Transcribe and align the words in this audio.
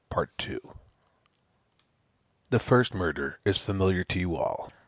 The 2.49 2.57
first 2.59 2.95
murder 2.95 3.39
is 3.45 3.59
familiar 3.59 4.03
to 4.05 4.17
you 4.19 4.35
all. 4.35 4.71